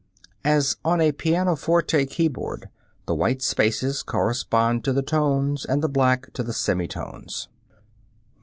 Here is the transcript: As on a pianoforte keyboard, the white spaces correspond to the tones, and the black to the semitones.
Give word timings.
As 0.43 0.77
on 0.83 0.99
a 0.99 1.11
pianoforte 1.11 2.07
keyboard, 2.07 2.69
the 3.05 3.13
white 3.13 3.43
spaces 3.43 4.01
correspond 4.01 4.83
to 4.83 4.93
the 4.93 5.03
tones, 5.03 5.63
and 5.63 5.83
the 5.83 5.87
black 5.89 6.33
to 6.33 6.41
the 6.41 6.53
semitones. 6.53 7.49